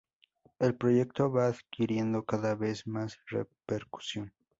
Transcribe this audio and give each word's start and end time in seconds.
El 0.57 0.73
proyecto 0.73 1.31
va 1.31 1.45
adquiriendo 1.45 2.25
cada 2.25 2.55
vez 2.55 2.87
más 2.87 3.19
repercusión. 3.27 4.33